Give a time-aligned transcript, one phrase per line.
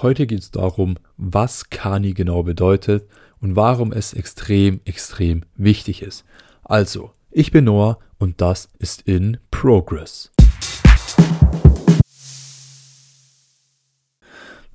[0.00, 3.08] Heute geht es darum, was Kani genau bedeutet
[3.40, 6.24] und warum es extrem, extrem wichtig ist.
[6.62, 10.30] Also, ich bin Noah und das ist in Progress.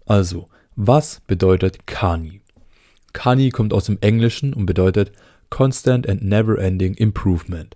[0.05, 2.41] Also, was bedeutet Kani?
[3.13, 5.13] Kani kommt aus dem Englischen und bedeutet
[5.49, 7.73] Constant and Never Ending Improvement.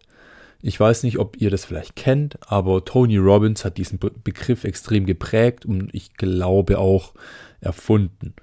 [0.67, 4.65] Ich weiß nicht, ob ihr das vielleicht kennt, aber Tony Robbins hat diesen Be Begriff
[4.65, 7.13] extrem geprägt und ich glaube auch
[7.61, 8.33] erfunden,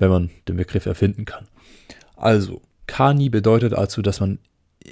[0.00, 1.46] wenn man den Begriff erfinden kann.
[2.16, 4.40] Also, Kani bedeutet also, dass man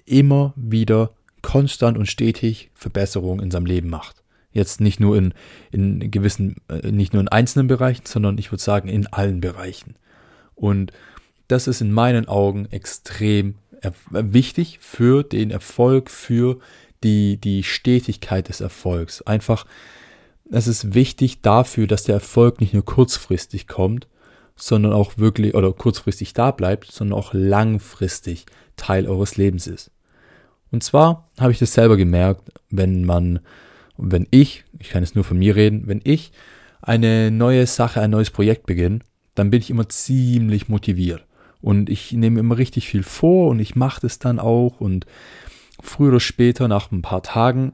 [0.06, 1.10] immer wieder
[1.42, 4.22] konstant und stetig Verbesserungen in seinem Leben macht.
[4.52, 5.34] Jetzt nicht nur in,
[5.72, 9.97] in gewissen, äh, nicht nur in einzelnen Bereichen, sondern ich würde sagen in allen Bereichen.
[10.55, 10.92] Und
[11.48, 13.56] das ist in meinen Augen extrem
[14.10, 16.59] wichtig für den Erfolg, für
[17.05, 19.23] die, die Stetigkeit des Erfolgs.
[19.23, 19.66] Einfach,
[20.50, 24.09] es ist wichtig dafür, dass der Erfolg nicht nur kurzfristig kommt,
[24.56, 29.91] sondern auch wirklich, oder kurzfristig da bleibt, sondern auch langfristig Teil eures Lebens ist.
[30.70, 33.41] Und zwar habe ich das selber gemerkt, wenn man,
[33.97, 36.33] wenn ich, ich kann es nur von mir reden, wenn ich
[36.83, 39.00] eine neue Sache, ein neues Projekt beginne,
[39.34, 41.24] dann bin ich immer ziemlich motiviert.
[41.61, 44.81] Und ich nehme immer richtig viel vor und ich mache das dann auch.
[44.81, 45.06] Und
[45.81, 47.73] früher oder später, nach ein paar Tagen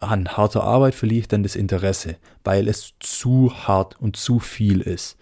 [0.00, 4.80] an harter Arbeit, verliere ich dann das Interesse, weil es zu hart und zu viel
[4.80, 5.18] ist.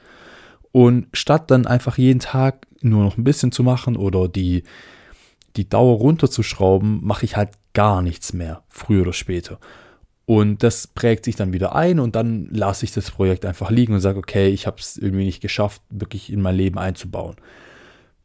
[0.73, 4.65] Und statt dann einfach jeden Tag nur noch ein bisschen zu machen oder die,
[5.57, 9.59] die Dauer runterzuschrauben, mache ich halt gar nichts mehr, früher oder später.
[10.27, 13.95] Und das prägt sich dann wieder ein und dann lasse ich das Projekt einfach liegen
[13.95, 17.37] und sage, okay, ich habe es irgendwie nicht geschafft, wirklich in mein Leben einzubauen.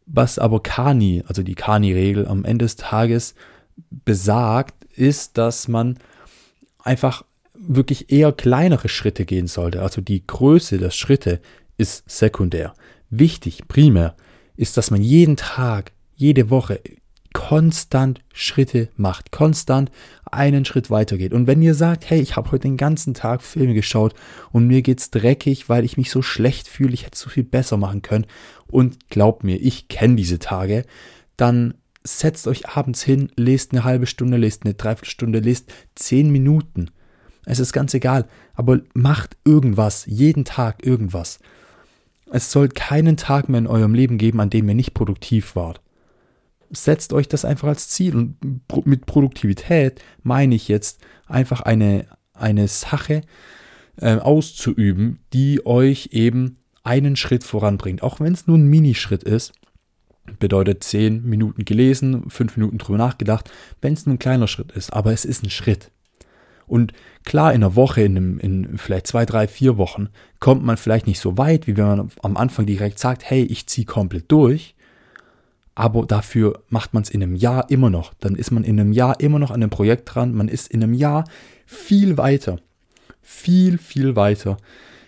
[0.06, 3.36] Was aber Kani, also die Kani-Regel am Ende des Tages
[3.90, 5.98] besagt, ist, dass man
[6.80, 9.82] einfach wirklich eher kleinere Schritte gehen sollte.
[9.82, 11.40] Also die Größe der Schritte
[11.78, 12.74] ist sekundär.
[13.10, 14.16] Wichtig, primär,
[14.56, 16.82] ist, dass man jeden Tag, jede Woche
[17.34, 19.92] konstant Schritte macht, konstant
[20.26, 21.34] einen Schritt weitergeht.
[21.34, 24.14] Und wenn ihr sagt, hey, ich habe heute den ganzen Tag Filme geschaut
[24.52, 27.78] und mir geht's dreckig, weil ich mich so schlecht fühle, ich hätte so viel besser
[27.78, 28.26] machen können
[28.68, 30.86] und glaubt mir, ich kenne diese Tage,
[31.38, 36.90] dann setzt euch abends hin, lest eine halbe Stunde, lest eine Dreiviertelstunde, lest zehn Minuten.
[37.46, 41.40] Es ist ganz egal, aber macht irgendwas, jeden Tag irgendwas.
[42.32, 45.82] Es soll keinen Tag mehr in eurem Leben geben, an dem ihr nicht produktiv wart
[46.72, 48.16] setzt euch das einfach als Ziel.
[48.16, 48.38] Und
[48.86, 53.22] mit Produktivität meine ich jetzt einfach eine, eine Sache
[53.98, 58.04] äh, auszuüben, die euch eben einen Schritt voranbringt.
[58.04, 59.54] Auch wenn es nur ein Minischritt ist,
[60.40, 63.52] bedeutet 10 Minuten gelesen, 5 Minuten drüber nachgedacht,
[63.82, 65.92] wenn es nur ein kleiner Schritt ist, aber es ist ein Schritt.
[66.68, 66.94] Und
[67.26, 70.08] klar, in einer Woche, in, einem, in vielleicht zwei, drei, vier Wochen,
[70.40, 73.68] kommt man vielleicht nicht so weit, wie wenn man am Anfang direkt sagt, hey, ich
[73.68, 74.76] ziehe komplett durch
[75.82, 78.14] aber dafür macht man es in einem Jahr immer noch.
[78.20, 80.32] Dann ist man in einem Jahr immer noch an einem Projekt dran.
[80.32, 81.24] Man ist in einem Jahr
[81.66, 82.60] viel weiter.
[83.24, 84.58] Viel, viel weiter.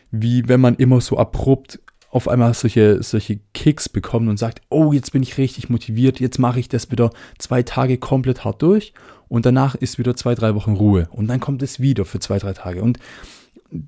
[0.09, 1.79] Wie wenn man immer so abrupt
[2.09, 6.39] auf einmal solche, solche Kicks bekommt und sagt, oh, jetzt bin ich richtig motiviert, jetzt
[6.39, 8.95] mache ich das wieder zwei Tage komplett hart durch
[9.27, 12.39] und danach ist wieder zwei, drei Wochen Ruhe und dann kommt es wieder für zwei,
[12.39, 12.81] drei Tage.
[12.81, 12.97] Und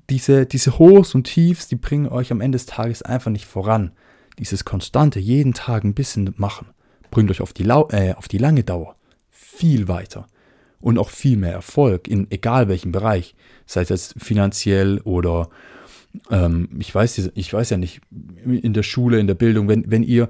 [0.08, 3.90] diese, diese Hochs und Tiefs, die bringen euch am Ende des Tages einfach nicht voran
[4.38, 6.66] dieses konstante, jeden Tag ein bisschen machen,
[7.16, 8.94] bringt euch auf die, Lau äh, auf die lange Dauer
[9.30, 10.26] viel weiter
[10.80, 13.34] und auch viel mehr Erfolg in egal welchem Bereich,
[13.64, 15.48] sei es jetzt finanziell oder
[16.30, 18.02] ähm, ich, weiß, ich weiß ja nicht,
[18.44, 20.28] in der Schule, in der Bildung, wenn, wenn ihr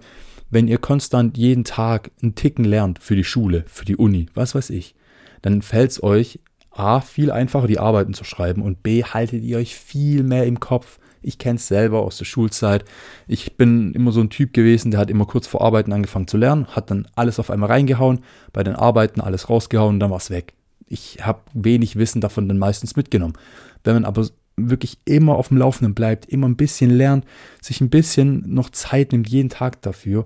[0.48, 4.54] wenn ihr konstant jeden Tag einen Ticken lernt für die Schule, für die Uni, was
[4.54, 4.94] weiß ich,
[5.42, 6.38] dann fällt es euch
[6.70, 10.60] A, viel einfacher, die Arbeiten zu schreiben und B, haltet ihr euch viel mehr im
[10.60, 12.84] Kopf, ich kenne es selber aus der Schulzeit.
[13.26, 16.37] Ich bin immer so ein Typ gewesen, der hat immer kurz vor Arbeiten angefangen zu
[16.37, 18.20] lernen, hat dann alles auf einmal reingehauen,
[18.53, 20.54] bei den Arbeiten alles rausgehauen und dann war es weg.
[20.86, 23.34] Ich habe wenig Wissen davon dann meistens mitgenommen.
[23.82, 27.25] Wenn man aber wirklich immer auf dem Laufenden bleibt, immer ein bisschen lernt,
[27.60, 30.24] sich ein bisschen noch Zeit nimmt, jeden Tag dafür,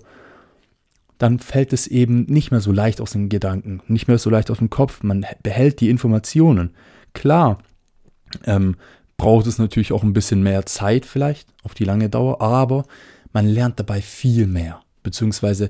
[1.17, 4.51] dann fällt es eben nicht mehr so leicht aus den Gedanken, nicht mehr so leicht
[4.51, 5.03] aus dem Kopf.
[5.03, 6.71] Man behält die Informationen.
[7.15, 7.59] Klar,
[8.45, 8.77] ähm,
[9.21, 12.87] braucht es natürlich auch ein bisschen mehr Zeit vielleicht auf die lange Dauer, aber
[13.35, 14.81] man lernt dabei viel mehr.
[15.03, 15.69] Beziehungsweise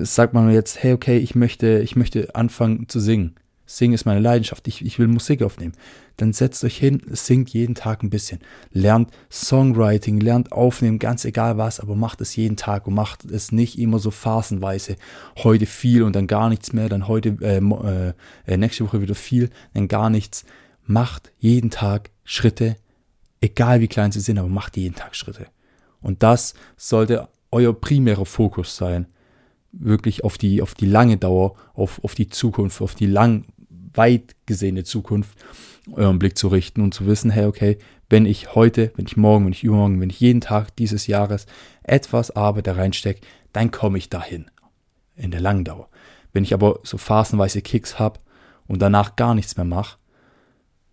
[0.00, 3.34] sagt man jetzt, hey, okay, ich möchte, ich möchte anfangen zu singen.
[3.66, 5.74] Singen ist meine Leidenschaft, ich, ich will Musik aufnehmen.
[6.16, 8.38] Dann setzt euch hin, singt jeden Tag ein bisschen.
[8.72, 13.52] Lernt Songwriting, lernt aufnehmen, ganz egal was, aber macht es jeden Tag und macht es
[13.52, 14.96] nicht immer so phasenweise.
[15.36, 17.60] Heute viel und dann gar nichts mehr, dann heute, äh,
[18.46, 20.46] äh, nächste Woche wieder viel, dann gar nichts.
[20.88, 22.76] Macht jeden Tag Schritte
[23.40, 25.46] Egal wie klein sie sind, aber macht jeden Tag Schritte.
[26.00, 29.06] Und das sollte euer primärer Fokus sein.
[29.70, 33.44] Wirklich auf die, auf die lange Dauer, auf, auf die Zukunft, auf die lang,
[33.94, 35.38] weit gesehene Zukunft
[35.92, 37.78] euren Blick zu richten und zu wissen, hey, okay,
[38.10, 41.46] wenn ich heute, wenn ich morgen, wenn ich übermorgen, wenn ich jeden Tag dieses Jahres
[41.82, 43.20] etwas Arbeit da reinstecke,
[43.52, 44.50] dann komme ich dahin.
[45.16, 45.88] In der langen Dauer.
[46.32, 48.20] Wenn ich aber so phasenweise Kicks habe
[48.66, 49.98] und danach gar nichts mehr mache,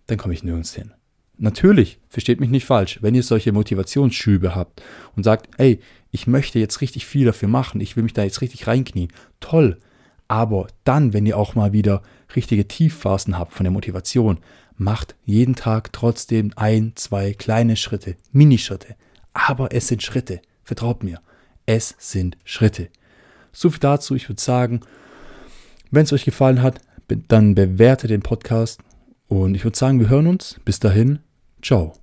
[0.08, 0.92] dann komme ich nirgends hin.
[1.38, 4.82] Natürlich, versteht mich nicht falsch, wenn ihr solche Motivationsschübe habt
[5.16, 5.80] und sagt, ey,
[6.12, 9.10] ich möchte jetzt richtig viel dafür machen, ich will mich da jetzt richtig reinknien,
[9.42, 9.78] toll.
[10.28, 12.02] Aber dann, wenn ihr auch mal wieder
[12.36, 14.40] richtige Tiefphasen habt von der Motivation,
[14.78, 18.96] macht jeden Tag trotzdem ein, zwei kleine Schritte, Minischritte.
[19.34, 21.20] Aber es sind Schritte, vertraut mir,
[21.66, 22.88] es sind Schritte.
[23.52, 24.82] So viel dazu, ich würde sagen,
[25.92, 26.80] wenn es euch gefallen hat,
[27.28, 28.80] dann bewertet den Podcast
[29.28, 30.60] und ich würde sagen, wir hören uns.
[30.66, 31.20] Bis dahin,
[31.62, 31.94] ciao.